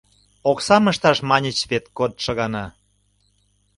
[0.51, 2.65] Оксам ышташ маньыч вет кодшо гана!..